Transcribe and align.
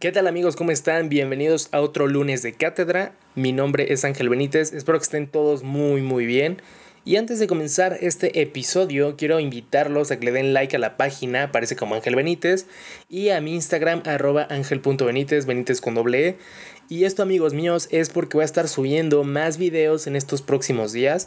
¿Qué 0.00 0.12
tal 0.12 0.28
amigos? 0.28 0.54
¿Cómo 0.54 0.70
están? 0.70 1.08
Bienvenidos 1.08 1.70
a 1.72 1.80
otro 1.80 2.06
lunes 2.06 2.40
de 2.42 2.52
cátedra. 2.52 3.16
Mi 3.34 3.50
nombre 3.50 3.92
es 3.92 4.04
Ángel 4.04 4.28
Benítez. 4.28 4.72
Espero 4.72 4.96
que 4.96 5.02
estén 5.02 5.26
todos 5.26 5.64
muy 5.64 6.02
muy 6.02 6.24
bien. 6.24 6.62
Y 7.04 7.16
antes 7.16 7.40
de 7.40 7.48
comenzar 7.48 7.98
este 8.00 8.40
episodio, 8.40 9.16
quiero 9.16 9.40
invitarlos 9.40 10.12
a 10.12 10.20
que 10.20 10.26
le 10.26 10.30
den 10.30 10.54
like 10.54 10.76
a 10.76 10.78
la 10.78 10.96
página, 10.96 11.42
aparece 11.42 11.74
como 11.74 11.96
Ángel 11.96 12.14
Benítez, 12.14 12.66
y 13.08 13.30
a 13.30 13.40
mi 13.40 13.56
Instagram, 13.56 14.04
arroba 14.06 14.46
ángel.benítez, 14.50 15.46
benítez 15.46 15.80
con 15.80 15.96
doble 15.96 16.28
E. 16.28 16.38
Y 16.88 17.02
esto 17.02 17.24
amigos 17.24 17.52
míos 17.52 17.88
es 17.90 18.08
porque 18.08 18.36
voy 18.36 18.42
a 18.42 18.44
estar 18.44 18.68
subiendo 18.68 19.24
más 19.24 19.58
videos 19.58 20.06
en 20.06 20.14
estos 20.14 20.42
próximos 20.42 20.92
días. 20.92 21.26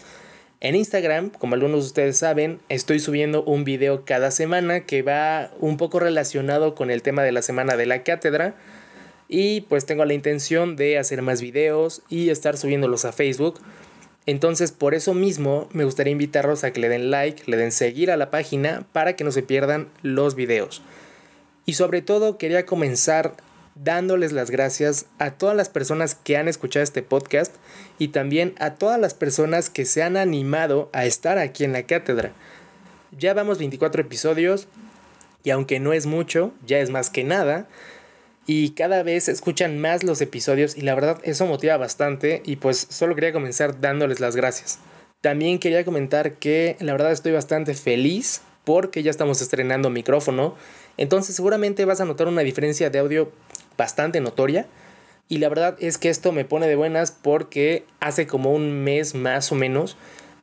En 0.63 0.75
Instagram, 0.75 1.31
como 1.31 1.55
algunos 1.55 1.81
de 1.81 1.87
ustedes 1.87 2.17
saben, 2.17 2.59
estoy 2.69 2.99
subiendo 2.99 3.43
un 3.43 3.63
video 3.63 4.05
cada 4.05 4.29
semana 4.29 4.81
que 4.81 5.01
va 5.01 5.49
un 5.59 5.75
poco 5.75 5.99
relacionado 5.99 6.75
con 6.75 6.91
el 6.91 7.01
tema 7.01 7.23
de 7.23 7.31
la 7.31 7.41
semana 7.41 7.75
de 7.77 7.87
la 7.87 8.03
cátedra. 8.03 8.53
Y 9.27 9.61
pues 9.61 9.87
tengo 9.87 10.05
la 10.05 10.13
intención 10.13 10.75
de 10.75 10.99
hacer 10.99 11.23
más 11.23 11.41
videos 11.41 12.03
y 12.09 12.29
estar 12.29 12.57
subiéndolos 12.57 13.05
a 13.05 13.11
Facebook. 13.11 13.59
Entonces 14.27 14.71
por 14.71 14.93
eso 14.93 15.15
mismo 15.15 15.67
me 15.73 15.83
gustaría 15.83 16.11
invitarlos 16.11 16.63
a 16.63 16.71
que 16.71 16.79
le 16.79 16.89
den 16.89 17.09
like, 17.09 17.49
le 17.49 17.57
den 17.57 17.71
seguir 17.71 18.11
a 18.11 18.17
la 18.17 18.29
página 18.29 18.85
para 18.93 19.15
que 19.15 19.23
no 19.23 19.31
se 19.31 19.41
pierdan 19.41 19.89
los 20.03 20.35
videos. 20.35 20.83
Y 21.65 21.73
sobre 21.73 22.03
todo 22.03 22.37
quería 22.37 22.67
comenzar 22.67 23.33
dándoles 23.75 24.31
las 24.31 24.51
gracias 24.51 25.05
a 25.19 25.31
todas 25.31 25.55
las 25.55 25.69
personas 25.69 26.15
que 26.15 26.37
han 26.37 26.47
escuchado 26.47 26.83
este 26.83 27.01
podcast 27.01 27.55
y 27.97 28.09
también 28.09 28.53
a 28.59 28.75
todas 28.75 28.99
las 28.99 29.13
personas 29.13 29.69
que 29.69 29.85
se 29.85 30.03
han 30.03 30.17
animado 30.17 30.89
a 30.93 31.05
estar 31.05 31.37
aquí 31.37 31.63
en 31.63 31.73
la 31.73 31.83
cátedra. 31.83 32.31
Ya 33.17 33.33
vamos 33.33 33.57
24 33.57 34.01
episodios 34.01 34.67
y 35.43 35.49
aunque 35.49 35.79
no 35.79 35.93
es 35.93 36.05
mucho, 36.05 36.53
ya 36.65 36.79
es 36.79 36.89
más 36.89 37.09
que 37.09 37.23
nada. 37.23 37.67
Y 38.47 38.71
cada 38.71 39.03
vez 39.03 39.29
escuchan 39.29 39.79
más 39.79 40.03
los 40.03 40.19
episodios 40.21 40.75
y 40.75 40.81
la 40.81 40.95
verdad 40.95 41.19
eso 41.23 41.45
motiva 41.45 41.77
bastante 41.77 42.41
y 42.45 42.55
pues 42.55 42.87
solo 42.89 43.15
quería 43.15 43.33
comenzar 43.33 43.79
dándoles 43.79 44.19
las 44.19 44.35
gracias. 44.35 44.79
También 45.21 45.59
quería 45.59 45.85
comentar 45.85 46.33
que 46.33 46.75
la 46.79 46.93
verdad 46.93 47.11
estoy 47.11 47.31
bastante 47.31 47.75
feliz 47.75 48.41
porque 48.63 49.03
ya 49.03 49.11
estamos 49.11 49.41
estrenando 49.41 49.89
micrófono. 49.89 50.55
Entonces 51.01 51.35
seguramente 51.35 51.83
vas 51.85 51.99
a 51.99 52.05
notar 52.05 52.27
una 52.27 52.43
diferencia 52.43 52.91
de 52.91 52.99
audio 52.99 53.31
bastante 53.75 54.21
notoria. 54.21 54.67
Y 55.29 55.39
la 55.39 55.49
verdad 55.49 55.75
es 55.79 55.97
que 55.97 56.09
esto 56.09 56.31
me 56.31 56.45
pone 56.45 56.67
de 56.67 56.75
buenas 56.75 57.09
porque 57.09 57.85
hace 57.99 58.27
como 58.27 58.53
un 58.53 58.83
mes 58.83 59.15
más 59.15 59.51
o 59.51 59.55
menos 59.55 59.97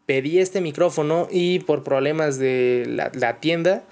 pedí 0.05 0.41
este 0.41 0.61
micrófono 0.61 1.29
y 1.31 1.61
por 1.61 1.85
problemas 1.85 2.41
de 2.41 2.87
la, 2.89 3.39
tienda 3.39 3.85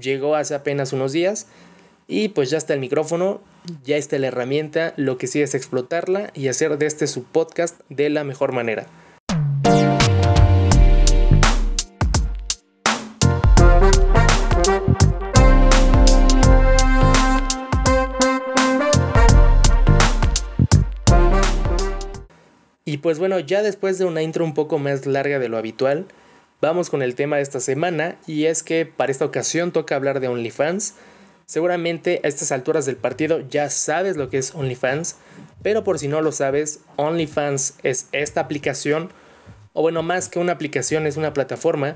llegó 0.00 0.34
hace 0.34 0.56
apenas 0.56 0.92
unos 0.92 1.12
días. 1.12 1.46
Y 2.08 2.30
pues 2.30 2.50
ya 2.50 2.58
está 2.58 2.74
el 2.74 2.80
micrófono, 2.80 3.40
ya 3.84 3.96
está 3.96 4.18
la 4.18 4.26
herramienta, 4.26 4.94
lo 4.96 5.18
que 5.18 5.28
sí 5.28 5.40
es 5.40 5.54
explotarla 5.54 6.32
y 6.34 6.48
hacer 6.48 6.78
de 6.78 6.86
este 6.86 7.06
su 7.06 7.22
podcast 7.22 7.78
de 7.90 8.10
la 8.10 8.24
mejor 8.24 8.50
manera. 8.50 8.88
Y 22.98 23.00
pues 23.00 23.20
bueno, 23.20 23.38
ya 23.38 23.62
después 23.62 23.96
de 23.98 24.06
una 24.06 24.22
intro 24.22 24.44
un 24.44 24.54
poco 24.54 24.80
más 24.80 25.06
larga 25.06 25.38
de 25.38 25.48
lo 25.48 25.56
habitual, 25.56 26.06
vamos 26.60 26.90
con 26.90 27.00
el 27.00 27.14
tema 27.14 27.36
de 27.36 27.42
esta 27.42 27.60
semana 27.60 28.16
y 28.26 28.46
es 28.46 28.64
que 28.64 28.86
para 28.86 29.12
esta 29.12 29.24
ocasión 29.24 29.70
toca 29.70 29.94
hablar 29.94 30.18
de 30.18 30.26
OnlyFans. 30.26 30.94
Seguramente 31.46 32.20
a 32.24 32.26
estas 32.26 32.50
alturas 32.50 32.86
del 32.86 32.96
partido 32.96 33.38
ya 33.48 33.70
sabes 33.70 34.16
lo 34.16 34.30
que 34.30 34.38
es 34.38 34.52
OnlyFans, 34.52 35.14
pero 35.62 35.84
por 35.84 36.00
si 36.00 36.08
no 36.08 36.22
lo 36.22 36.32
sabes, 36.32 36.80
OnlyFans 36.96 37.74
es 37.84 38.08
esta 38.10 38.40
aplicación, 38.40 39.10
o 39.74 39.82
bueno, 39.82 40.02
más 40.02 40.28
que 40.28 40.40
una 40.40 40.54
aplicación 40.54 41.06
es 41.06 41.16
una 41.16 41.32
plataforma 41.32 41.94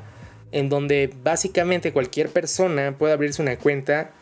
en 0.53 0.69
donde 0.69 1.13
básicamente 1.25 1.93
cualquier 1.93 2.29
persona 2.29 2.97
puede 2.97 3.13
abrirse 3.13 3.43
una 3.43 3.59
cuenta 3.59 4.13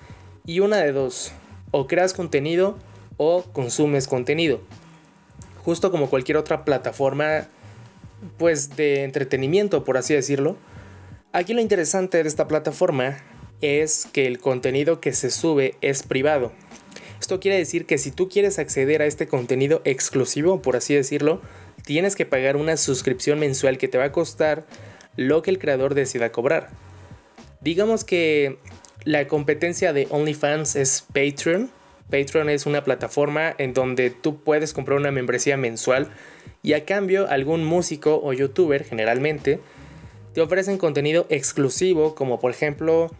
y 0.46 0.60
una 0.60 0.78
de 0.78 0.92
dos, 0.92 1.32
o 1.72 1.86
creas 1.86 2.14
contenido 2.14 2.78
o 3.18 3.42
consumes 3.52 4.08
contenido 4.08 4.62
justo 5.64 5.90
como 5.90 6.10
cualquier 6.10 6.36
otra 6.36 6.64
plataforma 6.64 7.48
pues 8.38 8.76
de 8.76 9.04
entretenimiento, 9.04 9.84
por 9.84 9.96
así 9.96 10.14
decirlo. 10.14 10.56
Aquí 11.32 11.54
lo 11.54 11.60
interesante 11.60 12.22
de 12.22 12.28
esta 12.28 12.48
plataforma 12.48 13.18
es 13.60 14.06
que 14.12 14.26
el 14.26 14.38
contenido 14.38 15.00
que 15.00 15.12
se 15.12 15.30
sube 15.30 15.76
es 15.80 16.02
privado. 16.02 16.52
Esto 17.20 17.38
quiere 17.38 17.58
decir 17.58 17.86
que 17.86 17.98
si 17.98 18.10
tú 18.10 18.28
quieres 18.28 18.58
acceder 18.58 19.02
a 19.02 19.06
este 19.06 19.28
contenido 19.28 19.82
exclusivo, 19.84 20.62
por 20.62 20.76
así 20.76 20.94
decirlo, 20.94 21.42
tienes 21.84 22.16
que 22.16 22.26
pagar 22.26 22.56
una 22.56 22.76
suscripción 22.76 23.38
mensual 23.38 23.78
que 23.78 23.88
te 23.88 23.98
va 23.98 24.04
a 24.04 24.12
costar 24.12 24.66
lo 25.16 25.42
que 25.42 25.50
el 25.50 25.58
creador 25.58 25.94
decida 25.94 26.32
cobrar. 26.32 26.70
Digamos 27.60 28.04
que 28.04 28.58
la 29.04 29.28
competencia 29.28 29.92
de 29.92 30.08
OnlyFans 30.10 30.76
es 30.76 31.04
Patreon, 31.12 31.70
Patreon 32.10 32.50
es 32.50 32.66
una 32.66 32.84
plataforma 32.84 33.54
en 33.58 33.72
donde 33.72 34.10
tú 34.10 34.40
puedes 34.42 34.72
comprar 34.72 34.98
una 34.98 35.10
membresía 35.10 35.56
mensual 35.56 36.08
y 36.62 36.74
a 36.74 36.84
cambio 36.84 37.28
algún 37.28 37.64
músico 37.64 38.20
o 38.22 38.32
youtuber 38.32 38.84
generalmente 38.84 39.60
te 40.34 40.40
ofrecen 40.40 40.78
contenido 40.78 41.26
exclusivo 41.28 42.14
como 42.14 42.40
por 42.40 42.50
ejemplo 42.50 43.10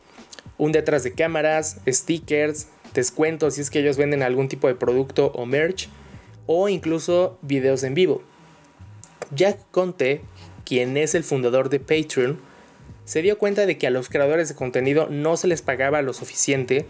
un 0.58 0.72
detrás 0.72 1.02
de 1.02 1.12
cámaras, 1.12 1.80
stickers, 1.88 2.68
descuentos 2.94 3.54
si 3.54 3.62
es 3.62 3.70
que 3.70 3.80
ellos 3.80 3.96
venden 3.96 4.22
algún 4.22 4.48
tipo 4.48 4.68
de 4.68 4.74
producto 4.74 5.32
o 5.34 5.46
merch 5.46 5.88
o 6.46 6.68
incluso 6.68 7.38
videos 7.42 7.82
en 7.84 7.94
vivo. 7.94 8.22
Jack 9.34 9.58
Conte, 9.70 10.22
quien 10.64 10.96
es 10.96 11.14
el 11.14 11.22
fundador 11.22 11.68
de 11.68 11.78
Patreon, 11.78 12.40
se 13.04 13.22
dio 13.22 13.38
cuenta 13.38 13.66
de 13.66 13.78
que 13.78 13.86
a 13.86 13.90
los 13.90 14.08
creadores 14.08 14.48
de 14.48 14.54
contenido 14.54 15.08
no 15.08 15.36
se 15.36 15.46
les 15.46 15.62
pagaba 15.62 16.02
lo 16.02 16.12
suficiente 16.12 16.86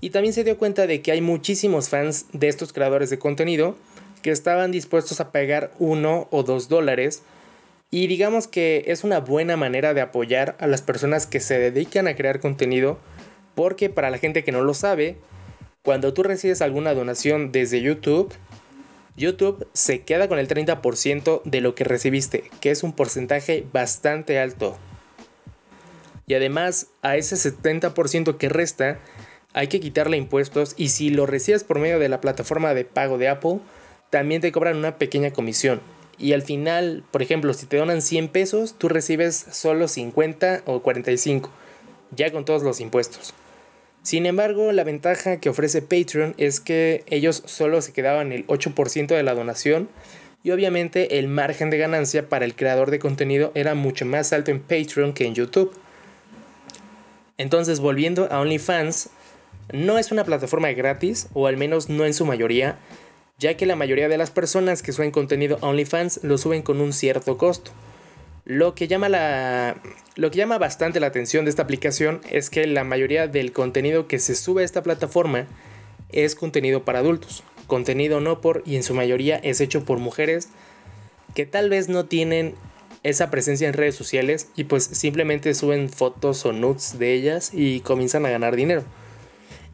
y 0.00 0.10
también 0.10 0.34
se 0.34 0.44
dio 0.44 0.58
cuenta 0.58 0.86
de 0.86 1.02
que 1.02 1.12
hay 1.12 1.20
muchísimos 1.20 1.88
fans 1.88 2.26
de 2.32 2.48
estos 2.48 2.72
creadores 2.72 3.10
de 3.10 3.18
contenido 3.18 3.76
que 4.22 4.30
estaban 4.30 4.72
dispuestos 4.72 5.20
a 5.20 5.32
pagar 5.32 5.72
uno 5.78 6.28
o 6.30 6.42
dos 6.42 6.68
dólares. 6.68 7.22
Y 7.90 8.06
digamos 8.06 8.48
que 8.48 8.84
es 8.86 9.04
una 9.04 9.20
buena 9.20 9.56
manera 9.56 9.94
de 9.94 10.00
apoyar 10.00 10.56
a 10.58 10.66
las 10.66 10.82
personas 10.82 11.26
que 11.26 11.40
se 11.40 11.58
dedican 11.58 12.08
a 12.08 12.16
crear 12.16 12.40
contenido. 12.40 12.98
Porque 13.54 13.90
para 13.90 14.10
la 14.10 14.18
gente 14.18 14.42
que 14.42 14.50
no 14.50 14.62
lo 14.62 14.74
sabe, 14.74 15.18
cuando 15.82 16.14
tú 16.14 16.22
recibes 16.22 16.62
alguna 16.62 16.94
donación 16.94 17.52
desde 17.52 17.82
YouTube, 17.82 18.32
YouTube 19.16 19.68
se 19.74 20.00
queda 20.02 20.28
con 20.28 20.38
el 20.38 20.48
30% 20.48 21.42
de 21.44 21.60
lo 21.60 21.74
que 21.74 21.84
recibiste, 21.84 22.50
que 22.60 22.70
es 22.70 22.82
un 22.82 22.94
porcentaje 22.94 23.66
bastante 23.72 24.38
alto. 24.38 24.76
Y 26.26 26.34
además, 26.34 26.88
a 27.02 27.16
ese 27.16 27.36
70% 27.36 28.38
que 28.38 28.48
resta, 28.48 28.98
hay 29.54 29.68
que 29.68 29.80
quitarle 29.80 30.16
impuestos 30.16 30.74
y 30.76 30.88
si 30.88 31.10
lo 31.10 31.26
recibes 31.26 31.64
por 31.64 31.78
medio 31.78 31.98
de 31.98 32.08
la 32.08 32.20
plataforma 32.20 32.74
de 32.74 32.84
pago 32.84 33.16
de 33.16 33.28
Apple, 33.28 33.60
también 34.10 34.40
te 34.40 34.52
cobran 34.52 34.76
una 34.76 34.98
pequeña 34.98 35.32
comisión. 35.32 35.80
Y 36.18 36.32
al 36.32 36.42
final, 36.42 37.04
por 37.10 37.22
ejemplo, 37.22 37.54
si 37.54 37.66
te 37.66 37.76
donan 37.76 38.02
100 38.02 38.28
pesos, 38.28 38.74
tú 38.76 38.88
recibes 38.88 39.46
solo 39.50 39.88
50 39.88 40.62
o 40.66 40.82
45, 40.82 41.50
ya 42.14 42.30
con 42.30 42.44
todos 42.44 42.62
los 42.62 42.80
impuestos. 42.80 43.34
Sin 44.02 44.26
embargo, 44.26 44.70
la 44.72 44.84
ventaja 44.84 45.40
que 45.40 45.48
ofrece 45.48 45.82
Patreon 45.82 46.34
es 46.36 46.60
que 46.60 47.04
ellos 47.08 47.42
solo 47.46 47.80
se 47.80 47.92
quedaban 47.92 48.32
el 48.32 48.46
8% 48.48 49.06
de 49.06 49.22
la 49.22 49.34
donación 49.34 49.88
y 50.42 50.50
obviamente 50.50 51.18
el 51.18 51.26
margen 51.26 51.70
de 51.70 51.78
ganancia 51.78 52.28
para 52.28 52.44
el 52.44 52.54
creador 52.54 52.90
de 52.90 52.98
contenido 52.98 53.50
era 53.54 53.74
mucho 53.74 54.04
más 54.04 54.32
alto 54.32 54.50
en 54.50 54.60
Patreon 54.60 55.14
que 55.14 55.24
en 55.24 55.34
YouTube. 55.34 55.72
Entonces, 57.38 57.80
volviendo 57.80 58.28
a 58.30 58.40
OnlyFans, 58.40 59.08
no 59.72 59.98
es 59.98 60.12
una 60.12 60.24
plataforma 60.24 60.70
gratis, 60.72 61.28
o 61.32 61.46
al 61.46 61.56
menos 61.56 61.88
no 61.88 62.04
en 62.04 62.14
su 62.14 62.26
mayoría, 62.26 62.78
ya 63.38 63.56
que 63.56 63.66
la 63.66 63.76
mayoría 63.76 64.08
de 64.08 64.18
las 64.18 64.30
personas 64.30 64.82
que 64.82 64.92
suben 64.92 65.10
contenido 65.10 65.58
OnlyFans 65.60 66.20
lo 66.22 66.38
suben 66.38 66.62
con 66.62 66.80
un 66.80 66.92
cierto 66.92 67.36
costo. 67.38 67.70
Lo 68.44 68.74
que, 68.74 68.88
llama 68.88 69.08
la, 69.08 69.80
lo 70.16 70.30
que 70.30 70.36
llama 70.36 70.58
bastante 70.58 71.00
la 71.00 71.06
atención 71.06 71.44
de 71.44 71.50
esta 71.50 71.62
aplicación 71.62 72.20
es 72.30 72.50
que 72.50 72.66
la 72.66 72.84
mayoría 72.84 73.26
del 73.26 73.52
contenido 73.52 74.06
que 74.06 74.18
se 74.18 74.34
sube 74.34 74.62
a 74.62 74.64
esta 74.66 74.82
plataforma 74.82 75.46
es 76.10 76.34
contenido 76.34 76.84
para 76.84 76.98
adultos, 76.98 77.42
contenido 77.66 78.20
no 78.20 78.40
por 78.40 78.62
y 78.66 78.76
en 78.76 78.82
su 78.82 78.94
mayoría 78.94 79.36
es 79.36 79.60
hecho 79.60 79.84
por 79.84 79.98
mujeres 79.98 80.48
que 81.34 81.46
tal 81.46 81.68
vez 81.70 81.88
no 81.88 82.04
tienen 82.04 82.54
esa 83.02 83.30
presencia 83.30 83.68
en 83.68 83.74
redes 83.74 83.94
sociales 83.94 84.48
y 84.56 84.64
pues 84.64 84.84
simplemente 84.84 85.54
suben 85.54 85.90
fotos 85.90 86.44
o 86.46 86.52
nudes 86.52 86.98
de 86.98 87.12
ellas 87.12 87.50
y 87.52 87.80
comienzan 87.80 88.24
a 88.26 88.30
ganar 88.30 88.56
dinero. 88.56 88.84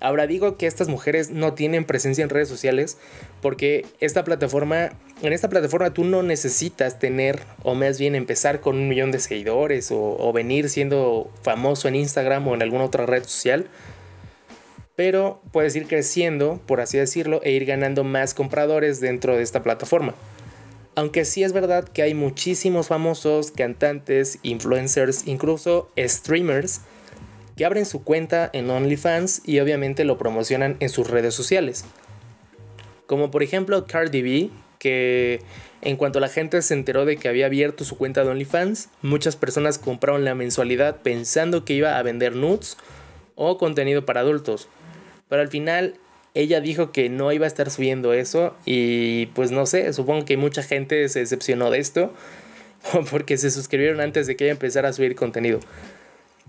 Ahora 0.00 0.26
digo 0.26 0.56
que 0.56 0.66
estas 0.66 0.88
mujeres 0.88 1.30
no 1.30 1.52
tienen 1.52 1.84
presencia 1.84 2.24
en 2.24 2.30
redes 2.30 2.48
sociales 2.48 2.96
porque 3.42 3.84
esta 4.00 4.24
plataforma, 4.24 4.92
en 5.22 5.32
esta 5.34 5.50
plataforma 5.50 5.92
tú 5.92 6.04
no 6.04 6.22
necesitas 6.22 6.98
tener 6.98 7.40
o 7.62 7.74
más 7.74 7.98
bien 7.98 8.14
empezar 8.14 8.60
con 8.60 8.76
un 8.76 8.88
millón 8.88 9.12
de 9.12 9.20
seguidores 9.20 9.90
o, 9.92 10.32
venir 10.32 10.70
siendo 10.70 11.30
famoso 11.42 11.86
en 11.86 11.96
Instagram 11.96 12.48
o 12.48 12.54
en 12.54 12.62
alguna 12.62 12.84
otra 12.84 13.04
red 13.04 13.24
social. 13.24 13.66
pero 14.96 15.40
puedes 15.52 15.74
ir 15.76 15.86
creciendo, 15.86 16.60
por 16.66 16.80
así 16.82 16.98
decirlo, 16.98 17.40
e 17.42 17.52
ir 17.52 17.64
ganando 17.64 18.04
más 18.04 18.34
compradores 18.34 19.00
dentro 19.00 19.34
de 19.34 19.42
esta 19.42 19.62
plataforma. 19.62 20.14
Aunque 20.94 21.24
sí 21.24 21.42
es 21.42 21.52
verdad 21.54 21.88
que 21.88 22.02
hay 22.02 22.12
muchísimos 22.12 22.88
famosos, 22.88 23.50
cantantes, 23.50 24.38
influencers, 24.42 25.26
incluso 25.26 25.90
streamers, 25.96 26.82
que 27.60 27.66
abren 27.66 27.84
su 27.84 28.02
cuenta 28.02 28.48
en 28.54 28.70
OnlyFans 28.70 29.42
y 29.44 29.60
obviamente 29.60 30.04
lo 30.04 30.16
promocionan 30.16 30.78
en 30.80 30.88
sus 30.88 31.10
redes 31.10 31.34
sociales. 31.34 31.84
Como 33.06 33.30
por 33.30 33.42
ejemplo 33.42 33.84
Cardi 33.86 34.22
B, 34.22 34.50
que 34.78 35.42
en 35.82 35.98
cuanto 35.98 36.20
la 36.20 36.30
gente 36.30 36.62
se 36.62 36.72
enteró 36.72 37.04
de 37.04 37.18
que 37.18 37.28
había 37.28 37.44
abierto 37.44 37.84
su 37.84 37.98
cuenta 37.98 38.24
de 38.24 38.30
OnlyFans, 38.30 38.88
muchas 39.02 39.36
personas 39.36 39.78
compraron 39.78 40.24
la 40.24 40.34
mensualidad 40.34 41.02
pensando 41.02 41.66
que 41.66 41.74
iba 41.74 41.98
a 41.98 42.02
vender 42.02 42.34
nudes 42.34 42.78
o 43.34 43.58
contenido 43.58 44.06
para 44.06 44.20
adultos. 44.20 44.70
Pero 45.28 45.42
al 45.42 45.48
final 45.48 45.96
ella 46.32 46.62
dijo 46.62 46.92
que 46.92 47.10
no 47.10 47.30
iba 47.30 47.44
a 47.44 47.48
estar 47.48 47.70
subiendo 47.70 48.14
eso 48.14 48.56
y 48.64 49.26
pues 49.34 49.50
no 49.50 49.66
sé, 49.66 49.92
supongo 49.92 50.24
que 50.24 50.38
mucha 50.38 50.62
gente 50.62 51.06
se 51.10 51.18
decepcionó 51.18 51.70
de 51.70 51.80
esto 51.80 52.14
porque 53.10 53.36
se 53.36 53.50
suscribieron 53.50 54.00
antes 54.00 54.26
de 54.26 54.36
que 54.36 54.44
ella 54.44 54.52
empezara 54.52 54.88
a 54.88 54.94
subir 54.94 55.14
contenido. 55.14 55.60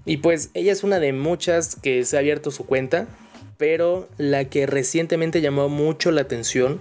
Y 0.06 0.18
pues 0.18 0.50
ella 0.54 0.72
es 0.72 0.84
una 0.84 1.00
de 1.00 1.14
muchas 1.14 1.76
que 1.76 2.04
se 2.06 2.16
ha 2.16 2.20
abierto 2.20 2.52
su 2.52 2.66
cuenta, 2.66 3.08
pero 3.58 4.10
la 4.18 4.46
que 4.46 4.66
recientemente 4.66 5.42
llamó 5.42 5.70
mucho 5.70 6.12
la 6.12 6.22
atención 6.22 6.80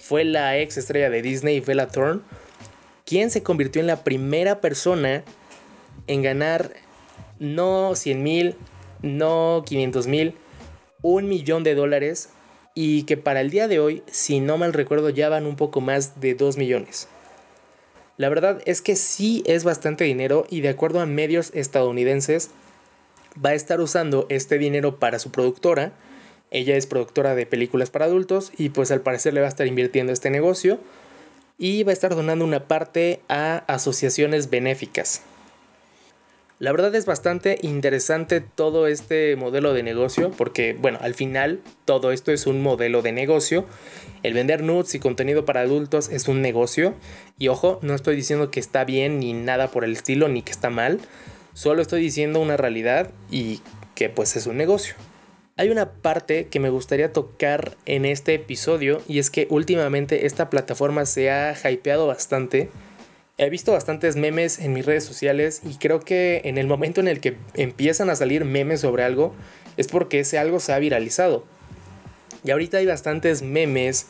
fue 0.00 0.24
la 0.24 0.58
ex 0.58 0.76
estrella 0.76 1.08
de 1.08 1.22
Disney, 1.22 1.60
Bella 1.60 1.88
Thorne, 1.88 2.20
quien 3.06 3.30
se 3.30 3.42
convirtió 3.42 3.80
en 3.80 3.86
la 3.86 4.04
primera 4.04 4.60
persona 4.60 5.24
en 6.06 6.22
ganar 6.22 6.72
no 7.38 7.94
100 7.94 8.22
mil, 8.22 8.56
no 9.02 9.64
500 9.66 10.06
mil, 10.06 10.34
un 11.02 11.28
millón 11.28 11.64
de 11.64 11.74
dólares 11.74 12.30
y 12.74 13.04
que 13.04 13.16
para 13.16 13.40
el 13.40 13.50
día 13.50 13.68
de 13.68 13.80
hoy, 13.80 14.02
si 14.06 14.40
no 14.40 14.58
mal 14.58 14.72
recuerdo, 14.72 15.10
ya 15.10 15.28
van 15.28 15.46
un 15.46 15.56
poco 15.56 15.80
más 15.80 16.20
de 16.20 16.34
2 16.34 16.56
millones. 16.56 17.08
La 18.20 18.28
verdad 18.28 18.60
es 18.66 18.82
que 18.82 18.96
sí 18.96 19.42
es 19.46 19.64
bastante 19.64 20.04
dinero 20.04 20.46
y 20.50 20.60
de 20.60 20.68
acuerdo 20.68 21.00
a 21.00 21.06
medios 21.06 21.52
estadounidenses 21.54 22.50
va 23.42 23.48
a 23.50 23.54
estar 23.54 23.80
usando 23.80 24.26
este 24.28 24.58
dinero 24.58 24.98
para 24.98 25.18
su 25.18 25.30
productora. 25.30 25.94
Ella 26.50 26.76
es 26.76 26.86
productora 26.86 27.34
de 27.34 27.46
películas 27.46 27.88
para 27.88 28.04
adultos 28.04 28.52
y 28.58 28.68
pues 28.68 28.90
al 28.90 29.00
parecer 29.00 29.32
le 29.32 29.40
va 29.40 29.46
a 29.46 29.48
estar 29.48 29.66
invirtiendo 29.66 30.12
este 30.12 30.28
negocio 30.28 30.78
y 31.56 31.82
va 31.82 31.92
a 31.92 31.94
estar 31.94 32.14
donando 32.14 32.44
una 32.44 32.68
parte 32.68 33.20
a 33.30 33.64
asociaciones 33.68 34.50
benéficas. 34.50 35.22
La 36.60 36.72
verdad 36.72 36.94
es 36.94 37.06
bastante 37.06 37.58
interesante 37.62 38.42
todo 38.42 38.86
este 38.86 39.34
modelo 39.34 39.72
de 39.72 39.82
negocio 39.82 40.30
porque, 40.30 40.76
bueno, 40.78 40.98
al 41.00 41.14
final 41.14 41.60
todo 41.86 42.12
esto 42.12 42.32
es 42.32 42.46
un 42.46 42.62
modelo 42.62 43.00
de 43.00 43.12
negocio. 43.12 43.64
El 44.22 44.34
vender 44.34 44.62
nudes 44.62 44.94
y 44.94 44.98
contenido 44.98 45.46
para 45.46 45.62
adultos 45.62 46.10
es 46.10 46.28
un 46.28 46.42
negocio. 46.42 46.94
Y 47.38 47.48
ojo, 47.48 47.78
no 47.80 47.94
estoy 47.94 48.14
diciendo 48.14 48.50
que 48.50 48.60
está 48.60 48.84
bien 48.84 49.20
ni 49.20 49.32
nada 49.32 49.70
por 49.70 49.84
el 49.84 49.92
estilo 49.92 50.28
ni 50.28 50.42
que 50.42 50.52
está 50.52 50.68
mal. 50.68 51.00
Solo 51.54 51.80
estoy 51.80 52.02
diciendo 52.02 52.40
una 52.40 52.58
realidad 52.58 53.10
y 53.30 53.62
que 53.94 54.10
pues 54.10 54.36
es 54.36 54.46
un 54.46 54.58
negocio. 54.58 54.96
Hay 55.56 55.70
una 55.70 55.90
parte 55.90 56.48
que 56.48 56.60
me 56.60 56.68
gustaría 56.68 57.10
tocar 57.10 57.78
en 57.86 58.04
este 58.04 58.34
episodio 58.34 59.00
y 59.08 59.18
es 59.18 59.30
que 59.30 59.46
últimamente 59.48 60.26
esta 60.26 60.50
plataforma 60.50 61.06
se 61.06 61.30
ha 61.30 61.54
hypeado 61.70 62.06
bastante 62.06 62.68
He 63.42 63.48
visto 63.48 63.72
bastantes 63.72 64.16
memes 64.16 64.58
en 64.58 64.74
mis 64.74 64.84
redes 64.84 65.02
sociales 65.02 65.62
y 65.64 65.76
creo 65.76 66.00
que 66.00 66.42
en 66.44 66.58
el 66.58 66.66
momento 66.66 67.00
en 67.00 67.08
el 67.08 67.20
que 67.20 67.38
empiezan 67.54 68.10
a 68.10 68.14
salir 68.14 68.44
memes 68.44 68.82
sobre 68.82 69.02
algo 69.02 69.34
es 69.78 69.88
porque 69.88 70.20
ese 70.20 70.38
algo 70.38 70.60
se 70.60 70.74
ha 70.74 70.78
viralizado. 70.78 71.46
Y 72.44 72.50
ahorita 72.50 72.76
hay 72.76 72.84
bastantes 72.84 73.40
memes 73.40 74.08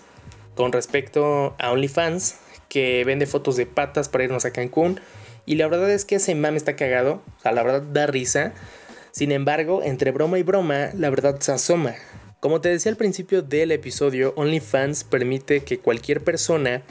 con 0.56 0.72
respecto 0.72 1.54
a 1.60 1.70
OnlyFans 1.70 2.38
que 2.68 3.04
vende 3.04 3.26
fotos 3.26 3.54
de 3.54 3.66
patas 3.66 4.08
para 4.08 4.24
irnos 4.24 4.44
a 4.46 4.52
Cancún. 4.52 4.98
Y 5.46 5.54
la 5.54 5.68
verdad 5.68 5.92
es 5.92 6.04
que 6.04 6.16
ese 6.16 6.34
meme 6.34 6.56
está 6.56 6.74
cagado. 6.74 7.22
O 7.38 7.40
sea, 7.40 7.52
la 7.52 7.62
verdad 7.62 7.82
da 7.82 8.08
risa. 8.08 8.52
Sin 9.12 9.30
embargo, 9.30 9.84
entre 9.84 10.10
broma 10.10 10.40
y 10.40 10.42
broma, 10.42 10.90
la 10.94 11.08
verdad 11.08 11.38
se 11.38 11.52
asoma. 11.52 11.94
Como 12.40 12.60
te 12.60 12.68
decía 12.68 12.90
al 12.90 12.98
principio 12.98 13.42
del 13.42 13.70
episodio, 13.70 14.32
OnlyFans 14.34 15.04
permite 15.04 15.60
que 15.60 15.78
cualquier 15.78 16.24
persona 16.24 16.82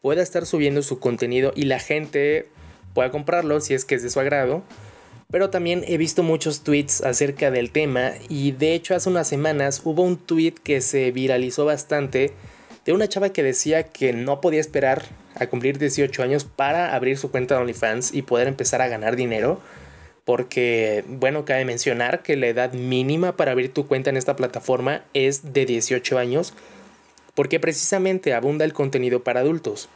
pueda 0.00 0.22
estar 0.22 0.46
subiendo 0.46 0.82
su 0.82 0.98
contenido 0.98 1.52
y 1.54 1.64
la 1.64 1.78
gente 1.78 2.48
pueda 2.94 3.10
comprarlo 3.10 3.60
si 3.60 3.74
es 3.74 3.84
que 3.84 3.94
es 3.94 4.02
de 4.02 4.10
su 4.10 4.20
agrado. 4.20 4.62
Pero 5.30 5.50
también 5.50 5.84
he 5.86 5.98
visto 5.98 6.22
muchos 6.22 6.62
tweets 6.62 7.02
acerca 7.02 7.50
del 7.50 7.70
tema 7.70 8.12
y 8.30 8.52
de 8.52 8.72
hecho 8.74 8.94
hace 8.94 9.10
unas 9.10 9.28
semanas 9.28 9.82
hubo 9.84 10.02
un 10.02 10.16
tweet 10.16 10.54
que 10.62 10.80
se 10.80 11.10
viralizó 11.10 11.66
bastante 11.66 12.32
de 12.86 12.94
una 12.94 13.08
chava 13.08 13.28
que 13.28 13.42
decía 13.42 13.82
que 13.82 14.14
no 14.14 14.40
podía 14.40 14.60
esperar 14.60 15.02
a 15.34 15.46
cumplir 15.46 15.78
18 15.78 16.22
años 16.22 16.44
para 16.44 16.94
abrir 16.94 17.18
su 17.18 17.30
cuenta 17.30 17.54
de 17.54 17.60
OnlyFans 17.60 18.14
y 18.14 18.22
poder 18.22 18.48
empezar 18.48 18.80
a 18.80 18.88
ganar 18.88 19.16
dinero. 19.16 19.60
Porque, 20.24 21.04
bueno, 21.06 21.44
cabe 21.44 21.64
mencionar 21.64 22.22
que 22.22 22.36
la 22.36 22.48
edad 22.48 22.72
mínima 22.72 23.36
para 23.36 23.52
abrir 23.52 23.72
tu 23.72 23.86
cuenta 23.86 24.10
en 24.10 24.16
esta 24.16 24.36
plataforma 24.36 25.02
es 25.12 25.52
de 25.52 25.66
18 25.66 26.18
años 26.18 26.54
porque 27.38 27.60
precisamente 27.60 28.34
abunda 28.34 28.64
el 28.64 28.72
contenido 28.72 29.22
para 29.22 29.38
adultos. 29.38 29.88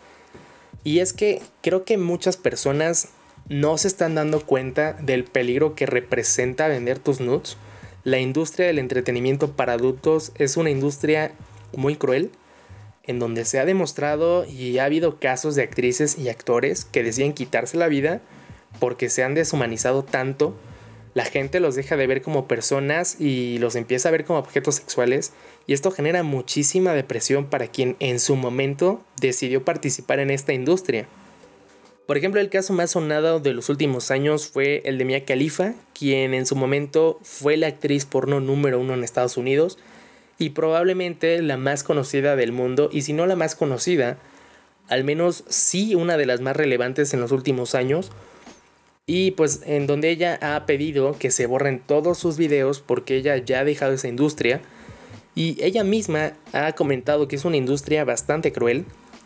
Y 0.85 1.01
es 1.01 1.13
que 1.13 1.43
creo 1.61 1.85
que 1.85 1.99
muchas 1.99 2.37
personas 2.37 3.09
no 3.49 3.77
se 3.79 3.89
están 3.89 4.15
dando 4.15 4.47
cuenta 4.47 4.93
del 4.93 5.25
peligro 5.25 5.75
que 5.75 5.87
representa 5.87 6.69
vender 6.69 7.01
tus 7.01 7.19
nudes. 7.19 7.57
La 8.05 8.21
industria 8.21 8.69
del 8.69 8.79
entretenimiento 8.79 9.57
para 9.57 9.73
adultos 9.73 10.31
es 10.37 10.57
una 10.57 10.71
industria 10.71 11.33
muy 11.75 11.97
cruel, 11.97 12.31
en 13.09 13.19
donde 13.19 13.45
se 13.45 13.59
ha 13.59 13.65
demostrado 13.65 14.45
y 14.45 14.79
ha 14.79 14.85
habido 14.85 15.19
casos 15.19 15.57
de 15.57 15.65
actrices 15.65 16.17
y 16.21 16.29
actores 16.29 16.85
que 16.85 17.03
deciden 17.03 17.33
quitarse 17.33 17.77
la 17.77 17.89
vida 17.89 18.21
porque 18.79 19.09
se 19.09 19.25
han 19.25 19.35
deshumanizado 19.35 20.05
tanto 20.05 20.55
la 21.15 21.25
gente 21.25 21.61
los 21.61 21.75
deja 21.75 21.97
de 21.97 22.07
ver 22.07 22.23
como 22.23 22.49
personas 22.49 23.21
y 23.21 23.59
los 23.59 23.77
empieza 23.77 24.09
a 24.09 24.13
ver 24.13 24.25
como 24.25 24.39
objetos 24.39 24.77
sexuales 24.77 25.33
y 25.67 25.75
esto 25.75 25.91
genera 25.91 26.23
muchísima 26.23 26.95
depresión 26.95 27.47
para 27.47 27.67
quien 27.67 27.97
en 28.01 28.19
su 28.19 28.35
momento 28.37 29.03
decidió 29.21 29.65
participar 29.65 30.21
en 30.21 30.31
esta 30.31 30.53
industria. 30.53 31.07
Por 32.07 32.17
ejemplo, 32.17 32.41
el 32.41 32.51
caso 32.51 32.73
más 32.73 32.93
sonado 32.93 33.41
de 33.41 33.53
los 33.53 33.69
últimos 33.69 34.11
años 34.11 34.49
fue 34.49 34.83
el 34.85 34.99
de 34.99 35.05
Mia 35.05 35.25
Khalifa, 35.25 35.75
quien 35.95 36.35
en 36.35 36.47
su 36.47 36.57
momento 36.57 37.21
fue 37.23 37.57
la 37.57 37.69
actriz 37.69 38.07
porno 38.07 38.41
número 38.41 38.81
uno 38.81 38.95
en 38.95 39.05
Estados 39.05 39.37
Unidos 39.37 39.79
y 40.39 40.51
probablemente 40.51 41.41
la 41.43 41.57
más 41.57 41.85
conocida 41.85 42.37
del 42.37 42.53
mundo 42.53 42.89
y 42.93 43.03
si 43.03 43.13
no 43.13 43.27
la 43.27 43.37
más 43.37 43.55
conocida, 43.55 44.19
al 44.89 45.05
menos 45.05 45.45
sí 45.49 45.95
una 45.95 46.17
de 46.17 46.27
las 46.27 46.41
más 46.41 46.57
relevantes 46.57 47.15
en 47.15 47.21
los 47.21 47.33
últimos 47.33 47.75
años 47.75 48.11
y 49.07 49.33
pues 49.33 49.63
en 49.67 49.87
donde 49.87 50.11
ella 50.11 50.39
ha 50.41 50.65
pedido 50.67 51.19
que 51.19 51.31
se 51.31 51.47
borren 51.47 51.81
todos 51.81 52.19
sus 52.19 52.37
videos 52.37 52.81
porque 52.81 53.17
ella 53.17 53.37
ya 53.37 53.61
ha 53.61 53.65
dejado 53.65 53.93
esa 53.93 54.09
industria 54.09 54.61
y 55.35 55.63
ella 55.63 55.83
misma 55.83 56.35
ha 56.53 56.73
comentado 56.73 57.27
que 57.27 57.37
es 57.37 57.45
una 57.45 57.57
industria 57.57 58.05
bastante 58.05 58.53
cruel 58.53 58.85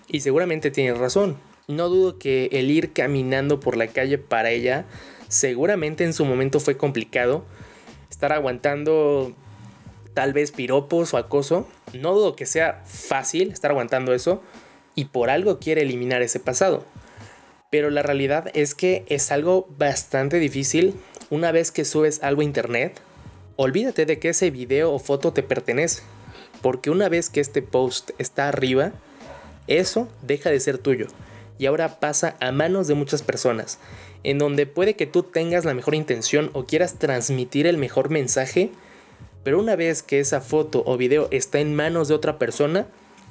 y 0.09 0.21
seguramente 0.21 0.71
tiene 0.71 0.95
razón. 0.95 1.37
No 1.68 1.88
dudo 1.88 2.18
que 2.18 2.49
el 2.52 2.71
ir 2.71 2.92
caminando 2.92 3.61
por 3.61 3.76
la 3.76 3.88
calle 3.88 4.18
para 4.18 4.50
ella 4.50 4.87
seguramente 5.28 6.04
en 6.04 6.12
su 6.12 6.25
momento 6.25 6.61
fue 6.61 6.76
complicado. 6.76 7.45
Estar 8.09 8.33
aguantando 8.33 9.35
tal 10.14 10.33
vez 10.33 10.52
piropos 10.52 11.12
o 11.12 11.18
acoso. 11.18 11.68
No 11.92 12.14
dudo 12.14 12.37
que 12.37 12.47
sea 12.47 12.83
fácil 12.87 13.50
estar 13.50 13.73
aguantando 13.73 14.14
eso 14.14 14.42
y 14.95 15.06
por 15.06 15.28
algo 15.28 15.59
quiere 15.59 15.83
eliminar 15.83 16.23
ese 16.23 16.40
pasado. 16.40 16.85
Pero 17.70 17.90
la 17.90 18.02
realidad 18.02 18.50
es 18.54 18.75
que 18.75 19.04
es 19.08 19.32
algo 19.32 19.68
bastante 19.76 20.38
difícil 20.38 20.94
una 21.30 21.52
vez 21.52 21.73
que 21.73 21.85
subes 21.85 22.23
algo 22.23 22.42
a 22.42 22.44
internet. 22.44 23.00
Olvídate 23.56 24.06
de 24.06 24.18
que 24.18 24.28
ese 24.28 24.50
video 24.50 24.92
o 24.92 24.99
foto 24.99 25.32
te 25.32 25.42
pertenece. 25.42 26.02
Porque 26.62 26.90
una 26.90 27.08
vez 27.08 27.30
que 27.30 27.40
este 27.40 27.62
post 27.62 28.11
está 28.18 28.49
arriba, 28.49 28.92
eso 29.66 30.08
deja 30.23 30.50
de 30.50 30.61
ser 30.61 30.78
tuyo. 30.78 31.06
Y 31.58 31.66
ahora 31.66 32.00
pasa 32.00 32.37
a 32.40 32.52
manos 32.52 32.87
de 32.87 32.94
muchas 32.94 33.23
personas. 33.23 33.78
En 34.23 34.38
donde 34.38 34.66
puede 34.66 34.94
que 34.94 35.06
tú 35.06 35.23
tengas 35.23 35.64
la 35.64 35.75
mejor 35.75 35.94
intención 35.94 36.50
o 36.52 36.66
quieras 36.66 36.99
transmitir 36.99 37.66
el 37.66 37.78
mejor 37.78 38.11
mensaje. 38.11 38.70
Pero 39.42 39.58
una 39.58 39.76
vez 39.76 40.02
que 40.02 40.20
esa 40.20 40.40
foto 40.40 40.82
o 40.87 40.96
video 40.96 41.28
está 41.30 41.61
en 41.61 41.75
manos 41.75 42.08
de 42.08 42.14
otra 42.14 42.38
persona, 42.38 42.87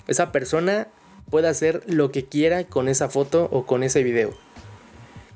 esa 0.08 0.32
persona 0.32 0.88
pueda 1.30 1.50
hacer 1.50 1.84
lo 1.88 2.12
que 2.12 2.26
quiera 2.26 2.64
con 2.66 2.88
esa 2.88 3.10
foto 3.10 3.50
o 3.52 3.66
con 3.66 3.84
ese 3.84 4.04
video. 4.04 4.34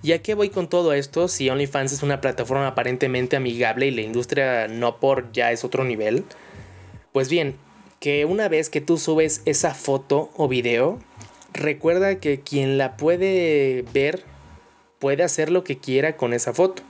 ¿Y 0.02 0.14
a 0.14 0.22
qué 0.22 0.34
voy 0.34 0.50
con 0.50 0.70
todo 0.70 0.94
esto 0.94 1.28
si 1.28 1.50
OnlyFans 1.50 1.92
es 1.92 2.04
una 2.04 2.22
plataforma 2.22 2.68
aparentemente 2.68 3.36
amigable 3.36 3.88
y 3.88 3.92
la 3.92 4.02
industria 4.02 4.68
no 4.68 4.98
por 4.98 5.32
ya 5.34 5.52
es 5.52 5.66
otro 5.66 5.84
nivel? 5.84 6.24
Pues 7.12 7.30
bien, 7.30 7.56
que 8.00 8.24
una 8.24 8.48
vez 8.48 8.70
que 8.70 8.80
tú 8.80 8.98
subes 8.98 9.42
esa 9.46 9.74
foto 9.74 10.32
o 10.38 10.48
video, 10.48 11.00
recuerda 11.54 12.20
que 12.20 12.40
quien 12.40 12.78
la 12.78 12.96
puede 12.96 13.84
ver 13.94 14.24
puede 15.00 15.24
hacer 15.24 15.50
lo 15.50 15.64
que 15.64 15.78
quiera 15.78 16.16
con 16.16 16.34
esa 16.34 16.54
foto. 16.54 16.82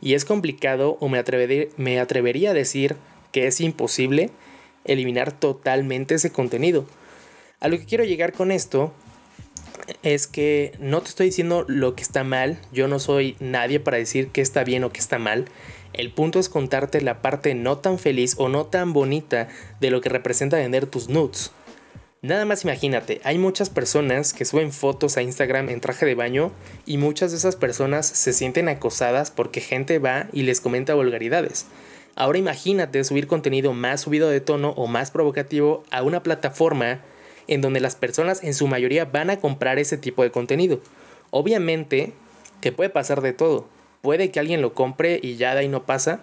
Y 0.00 0.14
es 0.14 0.24
complicado 0.24 0.98
o 1.00 1.08
me, 1.08 1.24
me 1.76 1.98
atrevería 1.98 2.50
a 2.50 2.54
decir 2.54 2.96
que 3.32 3.46
es 3.46 3.60
imposible 3.60 4.30
eliminar 4.84 5.32
totalmente 5.32 6.14
ese 6.14 6.30
contenido. 6.30 6.86
A 7.58 7.68
lo 7.68 7.78
que 7.78 7.86
quiero 7.86 8.04
llegar 8.04 8.32
con 8.32 8.50
esto 8.50 8.92
es 10.02 10.26
que 10.26 10.72
no 10.78 11.00
te 11.00 11.08
estoy 11.08 11.26
diciendo 11.26 11.64
lo 11.68 11.94
que 11.94 12.02
está 12.02 12.22
mal, 12.22 12.60
yo 12.70 12.86
no 12.86 12.98
soy 12.98 13.36
nadie 13.40 13.80
para 13.80 13.96
decir 13.96 14.28
qué 14.28 14.40
está 14.40 14.62
bien 14.62 14.84
o 14.84 14.92
qué 14.92 15.00
está 15.00 15.18
mal. 15.18 15.46
El 15.94 16.12
punto 16.12 16.38
es 16.38 16.50
contarte 16.50 17.00
la 17.00 17.22
parte 17.22 17.54
no 17.54 17.78
tan 17.78 17.98
feliz 17.98 18.34
o 18.36 18.48
no 18.48 18.66
tan 18.66 18.92
bonita 18.92 19.48
de 19.80 19.90
lo 19.90 20.02
que 20.02 20.10
representa 20.10 20.58
vender 20.58 20.86
tus 20.86 21.08
nudes. 21.08 21.52
Nada 22.20 22.44
más 22.44 22.64
imagínate, 22.64 23.20
hay 23.24 23.38
muchas 23.38 23.70
personas 23.70 24.34
que 24.34 24.44
suben 24.44 24.72
fotos 24.72 25.16
a 25.16 25.22
Instagram 25.22 25.70
en 25.70 25.80
traje 25.80 26.04
de 26.04 26.14
baño 26.14 26.52
y 26.84 26.98
muchas 26.98 27.30
de 27.30 27.38
esas 27.38 27.56
personas 27.56 28.06
se 28.06 28.32
sienten 28.32 28.68
acosadas 28.68 29.30
porque 29.30 29.60
gente 29.60 29.98
va 29.98 30.26
y 30.32 30.42
les 30.42 30.60
comenta 30.60 30.94
vulgaridades. 30.94 31.66
Ahora 32.16 32.38
imagínate 32.38 33.04
subir 33.04 33.26
contenido 33.26 33.72
más 33.72 34.02
subido 34.02 34.28
de 34.28 34.40
tono 34.40 34.70
o 34.70 34.86
más 34.86 35.10
provocativo 35.10 35.84
a 35.90 36.02
una 36.02 36.22
plataforma 36.22 37.00
en 37.48 37.60
donde 37.60 37.80
las 37.80 37.96
personas 37.96 38.42
en 38.42 38.54
su 38.54 38.66
mayoría 38.66 39.04
van 39.04 39.30
a 39.30 39.38
comprar 39.38 39.78
ese 39.78 39.96
tipo 39.96 40.22
de 40.22 40.30
contenido. 40.30 40.80
Obviamente 41.30 42.12
que 42.60 42.72
puede 42.72 42.90
pasar 42.90 43.20
de 43.20 43.32
todo. 43.32 43.68
Puede 44.02 44.30
que 44.30 44.40
alguien 44.40 44.62
lo 44.62 44.74
compre 44.74 45.18
y 45.22 45.36
ya 45.36 45.54
de 45.54 45.60
ahí 45.60 45.68
no 45.68 45.84
pasa, 45.84 46.22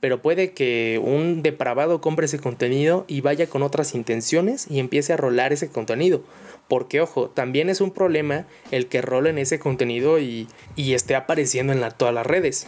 pero 0.00 0.20
puede 0.20 0.52
que 0.52 1.00
un 1.02 1.42
depravado 1.42 2.00
compre 2.00 2.26
ese 2.26 2.38
contenido 2.38 3.04
y 3.08 3.20
vaya 3.20 3.46
con 3.46 3.62
otras 3.62 3.94
intenciones 3.94 4.66
y 4.68 4.80
empiece 4.80 5.12
a 5.12 5.16
rolar 5.16 5.52
ese 5.52 5.68
contenido. 5.68 6.22
Porque 6.68 7.00
ojo, 7.00 7.28
también 7.30 7.68
es 7.68 7.80
un 7.80 7.90
problema 7.90 8.46
el 8.70 8.86
que 8.86 9.02
rolen 9.02 9.38
ese 9.38 9.58
contenido 9.58 10.18
y, 10.18 10.48
y 10.76 10.94
esté 10.94 11.14
apareciendo 11.14 11.72
en 11.72 11.82
todas 11.96 12.14
las 12.14 12.26
redes. 12.26 12.66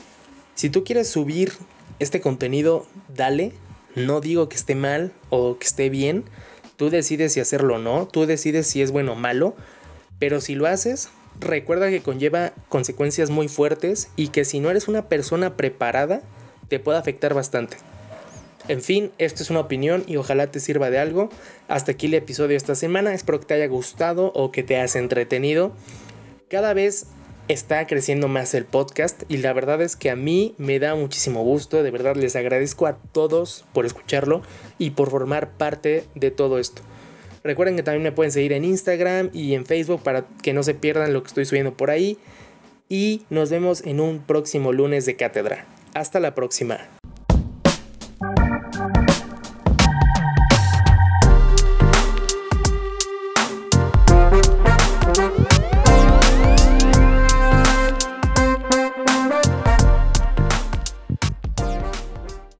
Si 0.55 0.71
tú 0.71 0.85
quieres 0.85 1.09
subir 1.09 1.53
este 1.99 2.21
contenido, 2.21 2.87
dale. 3.09 3.53
No 3.97 4.21
digo 4.21 4.49
que 4.49 4.57
esté 4.57 4.75
mal 4.75 5.13
o 5.31 5.59
que 5.59 5.67
esté 5.67 5.89
bien, 5.89 6.25
Tú 6.77 6.91
decides 6.91 7.33
si 7.33 7.41
hacerlo 7.41 7.77
o 7.77 7.79
no, 7.79 8.07
tú 8.07 8.27
decides 8.27 8.67
si 8.67 8.83
es 8.83 8.91
bueno 8.91 9.13
o 9.13 9.17
malo, 9.17 9.55
pero 10.19 10.41
si 10.41 10.55
lo 10.55 10.67
haces, 10.67 11.09
recuerda 11.41 11.91
que 11.91 12.03
conlleva 12.03 12.53
consecuencias 12.69 13.31
muy 13.31 13.49
fuertes 13.49 14.09
y 14.17 14.29
que 14.29 14.45
si 14.45 14.61
no 14.61 14.71
eres 14.71 14.89
una 14.89 15.09
persona 15.09 15.57
preparada, 15.57 16.23
te 16.69 16.81
puede 16.81 16.99
afectar 16.99 17.35
bastante. 17.35 17.77
En 18.67 18.81
fin, 18.81 19.13
esto 19.19 19.43
es 19.43 19.51
una 19.51 19.61
opinión 19.61 20.05
y 20.07 20.17
ojalá 20.17 20.47
te 20.47 20.59
sirva 20.59 20.91
de 20.91 20.99
algo. 20.99 21.29
Hasta 21.69 21.93
aquí 21.93 22.07
el 22.07 22.15
episodio 22.15 22.51
de 22.51 22.57
esta 22.57 22.75
semana. 22.75 23.13
Espero 23.13 23.39
que 23.39 23.47
te 23.47 23.55
haya 23.55 23.67
gustado 23.67 24.33
o 24.35 24.51
que 24.53 24.63
te 24.63 24.77
hayas 24.77 24.97
entretenido. 24.97 25.73
Cada 26.49 26.73
vez 26.73 27.07
está 27.49 27.87
creciendo 27.87 28.29
más 28.29 28.55
el 28.55 28.65
podcast 28.65 29.23
y 29.29 29.39
la 29.39 29.53
verdad 29.53 29.83
es 29.83 29.97
que 29.97 30.11
a 30.11 30.17
mí 30.17 30.55
me 30.59 30.79
da 30.79 30.95
muchísimo 30.95 31.43
gusto, 31.43 31.83
de 31.83 31.91
verdad 31.91 32.17
les 32.17 32.37
agradezco 32.37 32.87
a 32.87 32.97
todos 33.13 33.65
por 33.73 33.87
escucharlo 33.87 34.43
y 34.79 34.91
por 34.91 35.11
formar 35.11 35.51
parte 35.53 36.05
de 36.15 36.31
todo 36.31 36.59
esto. 36.59 36.83
Recuerden 37.43 37.77
que 37.77 37.83
también 37.83 38.03
me 38.03 38.13
pueden 38.13 38.33
seguir 38.33 38.55
en 38.55 38.65
Instagram 38.65 39.31
y 39.35 39.55
en 39.55 39.67
Facebook 39.67 40.03
para 40.03 40.27
que 40.43 40.55
no 40.55 40.63
se 40.63 40.75
pierdan 40.75 41.13
lo 41.13 41.23
que 41.23 41.29
estoy 41.29 41.45
subiendo 41.45 41.77
por 41.77 41.91
ahí 41.91 42.19
y 42.89 43.23
nos 43.29 43.51
vemos 43.51 43.85
en 43.85 44.01
un 44.01 44.21
próximo 44.21 44.73
lunes 44.73 45.05
de 45.05 45.17
cátedra. 45.17 45.67
Hasta 45.93 46.21
la 46.21 46.35
próxima. 46.35 46.79